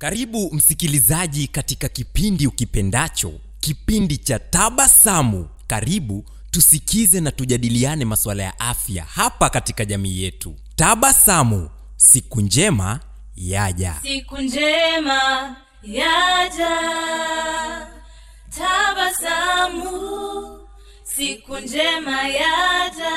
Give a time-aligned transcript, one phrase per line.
[0.00, 5.48] Karibu msikilizaji katika kipindi ukipendacho, kipindi cha Tabasamu.
[5.66, 10.54] Karibu tusikize na tujadiliane masuala ya afya hapa katika jamii yetu.
[10.76, 13.00] Tabasamu, siku njema
[13.36, 13.94] yaja.
[14.02, 16.80] siku njema yaja
[18.58, 19.90] tabasamu
[21.04, 23.10] siku njema yaja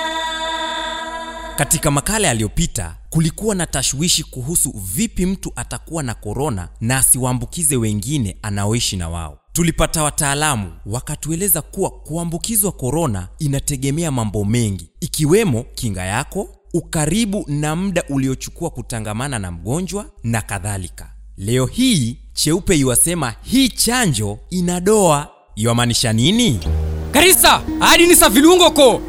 [1.56, 8.38] Katika makala yaliyopita kulikuwa na tashwishi kuhusu vipi mtu atakuwa na korona na asiwaambukize wengine
[8.42, 9.40] anaoishi na wao.
[9.54, 18.04] Tulipata wataalamu wakatueleza kuwa kuambukizwa korona inategemea mambo mengi ikiwemo kinga yako, ukaribu na muda
[18.10, 21.12] uliochukua kutangamana na mgonjwa na kadhalika.
[21.38, 25.28] Leo hii Cheupe iwasema hii chanjo ina doa.
[25.56, 26.60] Iwamaanisha nini?
[27.12, 29.02] Karisa, hadi ni savilungo ko.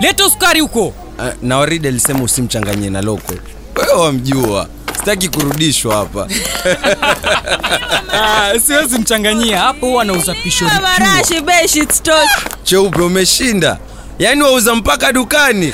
[0.00, 0.94] Leta sukari huko.
[1.18, 3.34] Ah, na waridi alisema usimchanganyie na loko
[3.76, 4.68] wewe wamjua.
[4.98, 6.28] Sitaki kurudishwa hapa.
[8.16, 10.64] Ah, siwezi mchanganyia hapo, huwa anauza pisho
[12.62, 13.78] cheupe umeshinda.
[14.18, 15.72] Yaani wauza mpaka dukani.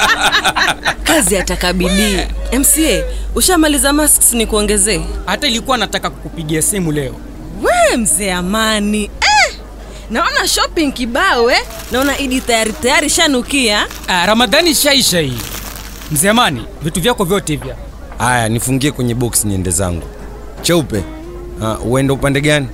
[1.04, 2.18] Kazi atakabidii
[2.58, 5.00] mca ushamaliza masks ni kuongezee?
[5.26, 7.14] Hata ilikuwa nataka kukupigia simu leo.
[7.62, 9.04] we mzee amani.
[9.04, 9.27] eh!
[10.10, 11.58] Naona shopping kibao eh?
[11.92, 13.86] naona idi tayari tayari shanukia.
[14.08, 15.38] Ah, Ramadhani shaisha hii.
[16.10, 17.76] Mzee Amani, vitu vyako vyote hivya.
[18.18, 20.06] haya nifungie kwenye box niende zangu.
[20.62, 21.02] Cheupe.
[21.62, 22.68] Ah, uende upande gani?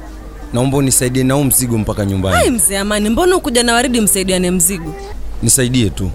[0.53, 2.37] Naomba unisaidie na huu mzigo mpaka nyumbani.
[2.37, 4.95] Hai mzee amani mbona ukuja na waridi msaidiane mzigo?
[5.43, 6.11] Nisaidie tu.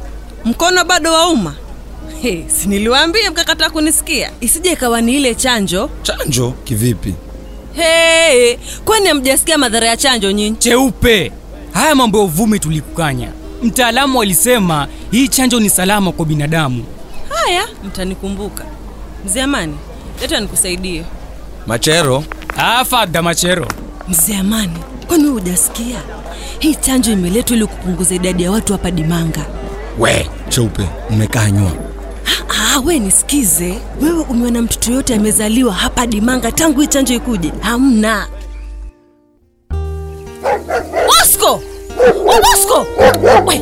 [0.45, 1.55] Mkono bado wauma
[2.21, 4.31] hey, siniliwambie mkakataa kunisikia?
[4.41, 5.89] Isije ikawa ni ile chanjo.
[6.03, 6.53] Chanjo?
[6.63, 7.13] Kivipi
[7.73, 11.31] hey, kwani amjasikia madhara ya chanjo nyinyi Cheupe.
[11.73, 13.31] Haya mambo ya uvumi tulikukanya.
[13.63, 16.83] Mtaalamu alisema hii chanjo ni salama kwa binadamu.
[17.29, 18.65] haya mtanikumbuka
[19.25, 19.75] mzee amani
[20.21, 21.03] leta nikusaidie
[21.67, 22.23] machero
[22.57, 22.85] afadha.
[22.85, 23.67] fadha machero.
[24.07, 25.97] mzee amani kwani wewe hujasikia
[26.59, 29.45] hii chanjo imeletwa ili kupunguza idadi ya watu hapa dimanga
[29.99, 31.71] we cheupe umekanywa
[32.75, 38.27] Ah, we nisikize wewe umeona mtoto yote amezaliwa hapa dimanga tangu hii chanjo ikuje hamna
[41.07, 41.61] Bosco!
[42.25, 42.85] We Bosco!
[43.47, 43.59] We,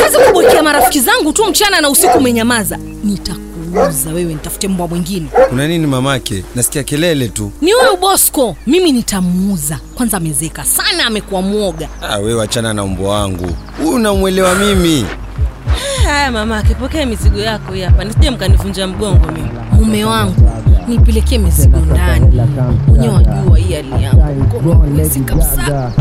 [0.00, 2.76] kazi kubwekea marafiki zangu tu mchana na usiku umenyamaza.
[3.04, 5.26] Nitakuuza wewe, nitafute mbwa mwingine.
[5.48, 9.78] kuna nini mamake nasikia kelele tu Ni huyu Bosco, mimi nitamuuza.
[9.94, 11.88] Kwanza amezeka sana, amekuwa mwoga.
[12.02, 15.04] ah, wewe wachana na mbwa wangu huyu unamwelewa mimi
[16.14, 18.04] haya mama akipokea mizigo yako hii hapa.
[18.04, 19.48] Nisije mkanivunja mgongo mimi.
[19.72, 20.50] Mume wangu,
[20.88, 22.40] nipelekee mizigo ndani.
[22.86, 25.24] Mwenyewe wajua hii hali yangu.
[25.24, 25.92] Kabisa.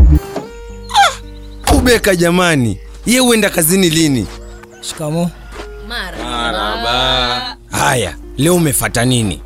[1.66, 2.78] kubeka jamani.
[3.06, 4.28] Ye huenda kazini lini?
[4.82, 5.32] Shikamo.
[5.88, 7.58] Mara.
[7.72, 9.42] haya leo umefata nini?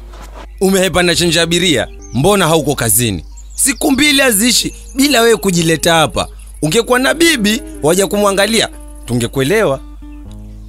[0.62, 1.88] Umehepa na chenja abiria?
[2.14, 3.26] Mbona hauko kazini?
[3.56, 6.28] Siku mbili haziishi bila wewe kujileta hapa.
[6.62, 8.70] Ungekuwa na bibi waja kumwangalia
[9.06, 9.80] tungekuelewa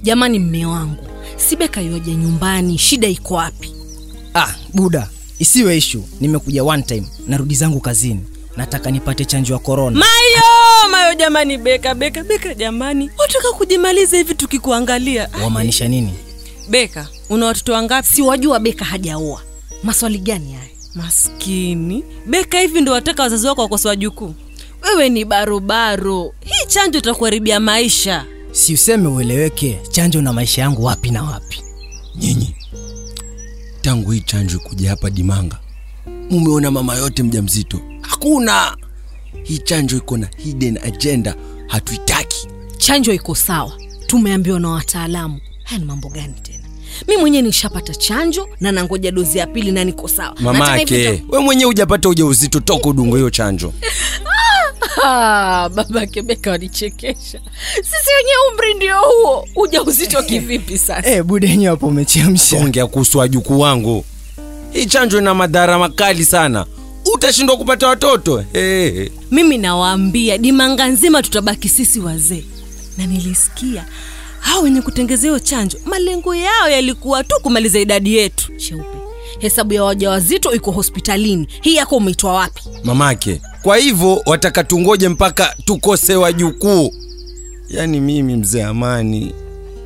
[0.03, 1.03] Jamani mme wangu,
[1.37, 3.71] Sibeka yoje nyumbani, shida iko wapi?
[4.35, 8.19] ah buda isiwe ishu nimekuja one time narudi zangu kazini.
[8.57, 13.11] Nataka nipate chanjo ya korona mayo mayo jamani beka beka beka jamani.
[13.17, 15.29] Wataka kujimaliza hivi tukikuangalia.
[15.43, 16.13] Wamaanisha nini?
[16.69, 18.07] Beka una watoto wangapi?
[18.07, 19.41] Si wajua Beka hajaoa.
[19.83, 20.69] Maswali gani haya?
[20.95, 22.03] maskini.
[22.25, 24.33] Beka hivi ndo wataka wazazi wako wakosoa jukuu?
[24.83, 31.11] wewe ni barobaro hii chanjo itakuharibia maisha si useme ueleweke chanjo na maisha yangu wapi
[31.11, 31.63] na wapi
[32.15, 32.55] nyinyi
[33.81, 35.59] tangu hii chanjo kuja hapa dimanga
[36.29, 38.77] mumeona mama yote mja mzito hakuna
[39.43, 41.35] hii chanjo iko na hidden agenda
[41.67, 42.47] hatuitaki
[42.79, 43.71] Chanjo iko sawa,
[44.07, 45.39] tumeambiwa na wataalamu.
[45.63, 46.63] Haya ni mambo gani tena?
[47.07, 50.35] Mi mwenyewe nishapata chanjo na nangoja dozi ya pili na niko sawa.
[50.39, 53.73] Mamake we mwenyewe hujapata uja uzito toka udungo hiyo chanjo
[55.03, 57.39] Ah, babake Beka wanichekesha.
[57.75, 61.09] Sisi wenye umri ndio huo, uja uzito kivipi sasa?
[61.09, 64.05] e, bude yenyewe hapo umechemsha ongea kuhusu wajukuu wangu
[64.71, 66.65] hii chanjo ina madhara makali sana
[67.13, 69.09] utashindwa kupata watoto hey.
[69.31, 72.43] mimi nawaambia dimanga nzima tutabaki sisi wazee
[72.97, 73.85] na nilisikia
[74.39, 78.97] hao wenye kutengeza hiyo chanjo malengo yao yalikuwa tu kumaliza idadi yetu Cheupe,
[79.39, 81.47] hesabu ya wajawazito iko hospitalini.
[81.61, 82.61] Hii yako umeitwa wapi?
[82.83, 86.93] mamake kwa hivyo wataka tungoje mpaka tukose wajukuu?
[87.69, 89.33] Yaani mimi mzee amani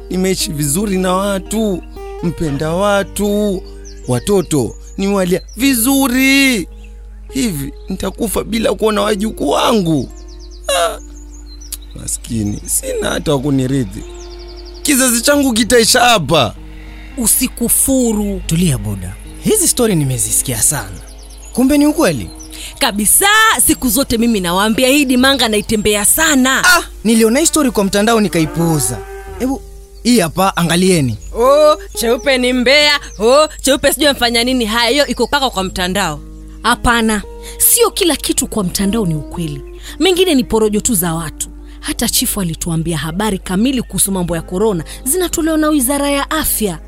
[0.09, 1.83] nimeishi vizuri na watu
[2.23, 3.63] mpenda watu
[4.07, 6.67] watoto niwalia vizuri.
[7.33, 10.09] Hivi nitakufa bila kuona wajukuu wangu?
[11.95, 14.03] Maskini sina hata wakunirithi
[14.81, 16.55] kizazi changu kitaisha hapa.
[17.17, 18.41] Usikufuru.
[18.47, 20.99] tulia buda hizi stori nimezisikia sana.
[21.53, 22.29] Kumbe ni ukweli
[22.79, 23.27] kabisa
[23.65, 26.63] siku zote mimi nawaambia hii dimanga naitembea sana.
[26.63, 28.97] Ah, niliona hii story kwa mtandao nikaipuuza.
[29.39, 29.61] Hebu
[30.03, 31.17] hii hapa angalieni.
[31.35, 32.99] Oh, cheupe ni mbea.
[33.19, 34.65] Oh, cheupe sijui amfanya nini.
[34.65, 36.19] Haya hiyo iko paka kwa mtandao.
[36.63, 37.21] Hapana
[37.57, 39.61] sio kila kitu kwa mtandao ni ukweli.
[39.99, 41.49] Mengine ni porojo tu za watu.
[41.79, 46.79] Hata chifu alituambia habari kamili kuhusu mambo ya korona zinatolewa na wizara ya afya.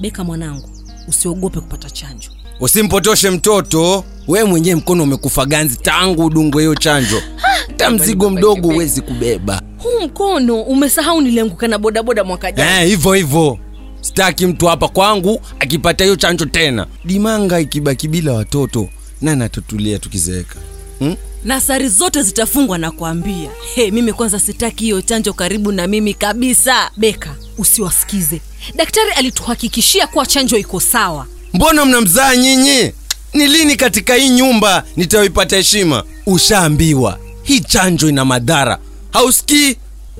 [0.00, 0.68] Beka mwanangu
[1.08, 2.30] usiogope kupata chanjo
[2.60, 4.04] usimpotoshe mtoto.
[4.28, 7.22] We mwenyewe mkono umekufa ganzi tangu udungwe hiyo chanjo.
[7.66, 9.62] Hata mzigo mdogo huwezi kubeba.
[9.78, 12.82] Huu mkono umesahau nilianguka na bodaboda mwaka jana.
[12.82, 13.58] Eh, hivyo hivyo.
[14.00, 16.86] Sitaki mtu hapa kwangu akipata hiyo chanjo tena.
[17.04, 18.88] Dimanga ikibaki bila watoto
[19.22, 20.56] nani atatulia tukizeeka?
[20.98, 21.16] Hmm?
[21.44, 26.90] nasari zote zitafungwa na kuambia hey, mimi kwanza sitaki hiyo chanjo karibu na mimi kabisa.
[26.96, 28.40] Beka usiwasikize.
[28.76, 32.92] Daktari alituhakikishia kuwa chanjo iko sawa mbona mnamzaa nyinyi?
[33.34, 36.04] Ni lini katika hii nyumba nitayoipata heshima?
[36.26, 37.18] Ushaambiwa.
[37.42, 38.78] Hii chanjo ina madhara.
[39.12, 39.76] Hausikii?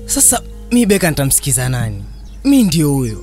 [0.07, 0.43] Sasa
[0.73, 2.03] mi beka nitamsikiza nani?
[2.45, 3.21] Mi ndio huyo.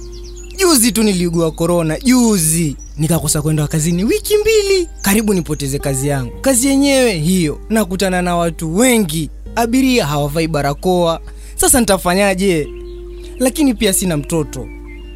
[0.57, 2.75] Juzi tu niliugua korona juzi.
[2.97, 4.87] Nikakosa kwenda kazini wiki mbili.
[5.01, 6.41] Karibu nipoteze kazi yangu.
[6.41, 7.59] Kazi yenyewe hiyo.
[7.69, 9.29] Nakutana na watu wengi.
[9.55, 11.21] Abiria hawavai barakoa.
[11.55, 12.67] Sasa nitafanyaje?
[13.39, 14.67] Lakini pia sina mtoto.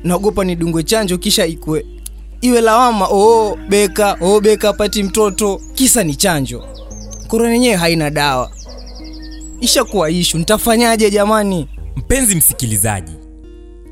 [0.04, 1.86] Naogopa nidungwe chanjo kisha ikwe
[2.46, 5.62] iwe lawama oo beka oo beka pati mtoto.
[5.74, 6.64] Kisa ni chanjo.
[7.28, 8.52] Korona yenyewe haina dawa.
[9.62, 11.68] Ishakuwa ishu nitafanyaje jamani?
[11.96, 13.12] Mpenzi msikilizaji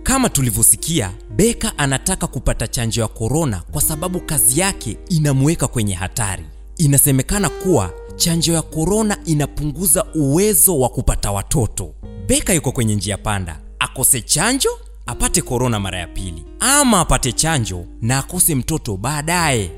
[0.03, 6.43] kama tulivyosikia beka anataka kupata chanjo ya korona kwa sababu kazi yake inamuweka kwenye hatari.
[6.77, 11.93] Inasemekana kuwa chanjo ya korona inapunguza uwezo wa kupata watoto.
[12.27, 13.59] Beka yuko kwenye njia panda.
[13.79, 14.69] Akose chanjo
[15.05, 19.71] apate korona mara ya pili ama apate chanjo na akose mtoto baadaye.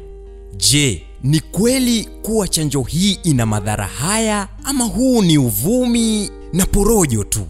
[0.57, 7.23] Je ni kweli kuwa chanjo hii ina madhara haya ama huu ni uvumi na porojo
[7.23, 7.47] tu